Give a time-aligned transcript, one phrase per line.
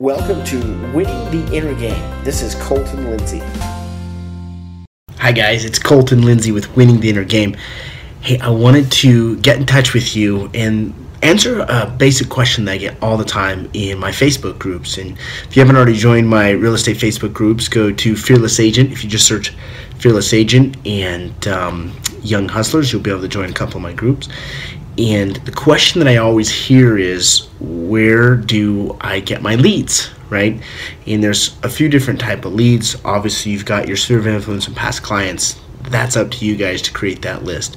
[0.00, 0.56] Welcome to
[0.94, 2.24] Winning the Inner Game.
[2.24, 3.42] This is Colton Lindsay.
[5.18, 7.54] Hi, guys, it's Colton Lindsay with Winning the Inner Game.
[8.22, 12.72] Hey, I wanted to get in touch with you and answer a basic question that
[12.72, 14.96] I get all the time in my Facebook groups.
[14.96, 18.92] And if you haven't already joined my real estate Facebook groups, go to Fearless Agent.
[18.92, 19.54] If you just search
[20.00, 21.92] Fearless Agent and um,
[22.22, 24.28] Young Hustlers, you'll be able to join a couple of my groups.
[24.96, 30.10] And the question that I always hear is, where do I get my leads?
[30.30, 30.60] Right?
[31.06, 32.96] And there's a few different type of leads.
[33.04, 35.60] Obviously, you've got your sphere of influence and past clients.
[35.82, 37.76] That's up to you guys to create that list.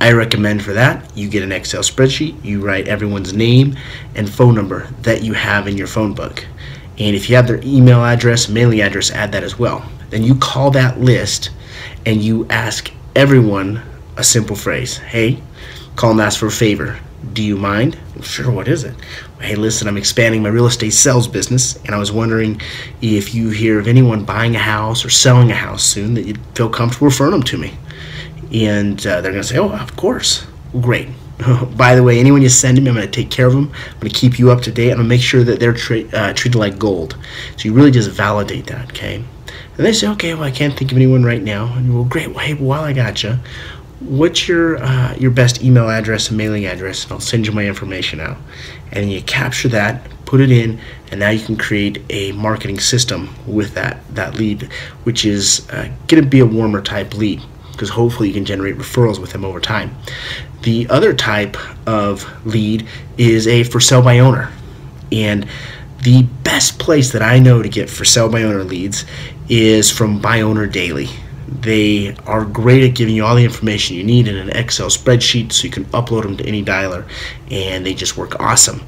[0.00, 3.76] I recommend for that you get an Excel spreadsheet, you write everyone's name
[4.16, 6.44] and phone number that you have in your phone book.
[6.98, 9.88] And if you have their email address, mailing address, add that as well.
[10.12, 11.50] Then you call that list
[12.04, 13.80] and you ask everyone
[14.18, 15.42] a simple phrase Hey,
[15.96, 17.00] call and ask for a favor.
[17.32, 17.98] Do you mind?
[18.20, 18.94] Sure, what is it?
[19.40, 22.60] Hey, listen, I'm expanding my real estate sales business, and I was wondering
[23.00, 26.40] if you hear of anyone buying a house or selling a house soon that you'd
[26.54, 27.72] feel comfortable referring them to me.
[28.52, 30.46] And uh, they're going to say, Oh, of course.
[30.82, 31.08] Great.
[31.76, 33.72] By the way, anyone you send to me, I'm going to take care of them.
[33.72, 34.90] I'm going to keep you up to date.
[34.90, 37.16] I'm going to make sure that they're tra- uh, treated like gold.
[37.56, 39.24] So you really just validate that, okay?
[39.76, 41.72] And they say, okay, well, I can't think of anyone right now.
[41.74, 42.28] And go, great.
[42.28, 43.38] Well, hey, while I got you,
[44.04, 47.64] what's your uh, your best email address and mailing address and i'll send you my
[47.64, 48.36] information out
[48.90, 53.32] and you capture that put it in and now you can create a marketing system
[53.46, 54.62] with that that lead
[55.04, 58.76] which is uh, going to be a warmer type lead because hopefully you can generate
[58.76, 59.94] referrals with them over time
[60.62, 62.86] the other type of lead
[63.18, 64.50] is a for sale by owner
[65.12, 65.46] and
[66.02, 69.04] the best place that i know to get for sale by owner leads
[69.48, 71.08] is from By Owner Daily
[71.60, 75.52] they are great at giving you all the information you need in an Excel spreadsheet
[75.52, 77.06] so you can upload them to any dialer
[77.50, 78.86] and they just work awesome.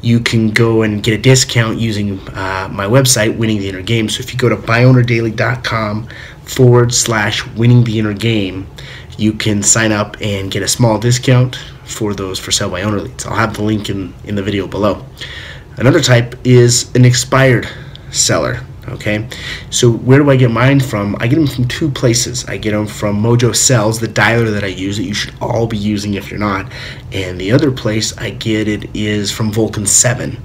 [0.00, 4.08] You can go and get a discount using uh, my website, Winning the Inner Game.
[4.08, 6.08] So if you go to byownerdaily.com
[6.44, 8.66] forward slash winning the inner game,
[9.16, 13.00] you can sign up and get a small discount for those for sale by owner
[13.00, 13.24] leads.
[13.26, 15.04] I'll have the link in, in the video below.
[15.76, 17.68] Another type is an expired
[18.10, 19.28] seller okay?
[19.70, 21.16] So where do i get mine from?
[21.20, 22.44] I get them from two places.
[22.46, 25.66] I get them from mojo sells the dialer that i use that you should all
[25.66, 26.70] be using if you're not.
[27.12, 30.38] And the other place i get it is from Vulcan7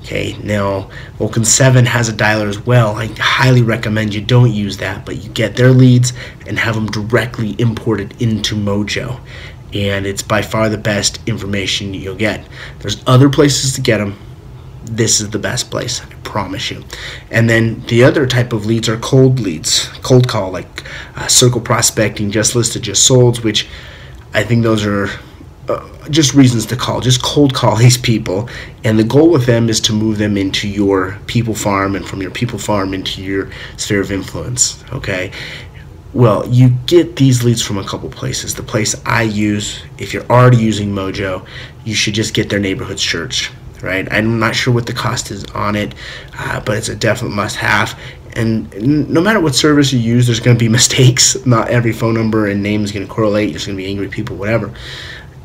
[0.00, 0.36] okay?
[0.42, 2.94] Now Vulcan7 has a dialer as well.
[2.96, 6.12] I highly recommend you don't use that but you get their leads
[6.46, 9.20] and have them directly imported into mojo.
[9.72, 12.46] And it's by far the best information you'll get.
[12.78, 14.16] There's other places to get them
[14.84, 16.82] this is the best place i promise you.
[17.30, 20.82] And then the other type of leads are cold leads cold call like
[21.14, 23.68] uh, circle prospecting just listed just sold which
[24.34, 25.08] i think those are
[25.68, 28.48] uh, just reasons to call just cold call these people.
[28.82, 32.20] And the goal with them is to move them into your people farm and from
[32.20, 35.30] your people farm into your sphere of influence okay?
[36.12, 38.54] Well, you get these leads from a couple places.
[38.54, 41.44] The place I use, if you're already using Mojo,
[41.84, 43.50] you should just get their neighborhood search
[43.82, 44.06] right?
[44.10, 45.94] I'm not sure what the cost is on it,
[46.38, 47.98] uh, but it's a definite must have.
[48.34, 51.44] And no matter what service you use, there's going to be mistakes.
[51.46, 53.50] Not every phone number and name is going to correlate.
[53.50, 54.72] There's going to be angry people, whatever.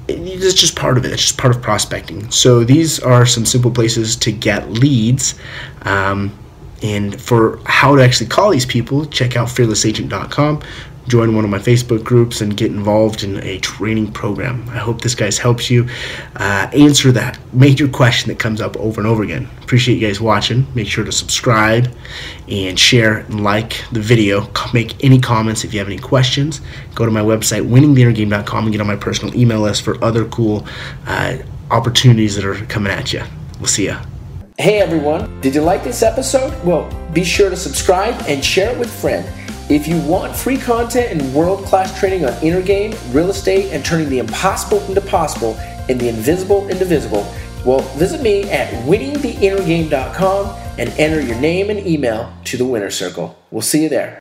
[0.08, 1.12] It's just part of it.
[1.12, 2.32] It's just part of prospecting.
[2.32, 5.36] So these are some simple places to get leads.
[5.84, 6.36] Um,
[6.82, 10.64] and for how to actually call these people, check out fearlessagent.com
[11.10, 14.70] join one of my Facebook groups and get involved in a training program.
[14.70, 15.90] I hope this guys helps you
[16.36, 19.50] uh, answer that major question that comes up over and over again.
[19.64, 20.68] Appreciate you guys watching.
[20.76, 21.94] Make sure to subscribe
[22.48, 24.50] and share and like the video.
[24.74, 26.62] Make any comments if you have any questions.
[26.94, 30.66] Go to my website, winningtheinnergame.com, and get on my personal email list for other cool
[31.08, 31.38] uh,
[31.72, 33.24] opportunities that are coming at you.
[33.58, 34.02] We'll see ya.
[34.60, 36.54] Hey everyone, did you like this episode?
[36.66, 39.39] Well, be sure to subscribe and share it with friends.
[39.70, 43.86] If you want free content and world class training on inner game, real estate, and
[43.86, 45.56] turning the impossible into possible
[45.88, 47.32] and the invisible into visible,
[47.64, 53.38] well, visit me at winningtheinnergame.com and enter your name and email to the winner circle.
[53.52, 54.18] We'll see you there.